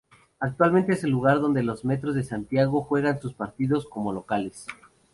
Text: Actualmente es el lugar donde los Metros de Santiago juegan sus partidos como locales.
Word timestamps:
Actualmente 0.39 0.93
es 0.93 1.03
el 1.03 1.11
lugar 1.11 1.39
donde 1.41 1.61
los 1.61 1.85
Metros 1.85 2.15
de 2.15 2.23
Santiago 2.23 2.81
juegan 2.81 3.21
sus 3.21 3.35
partidos 3.35 3.85
como 3.85 4.11
locales. 4.11 4.65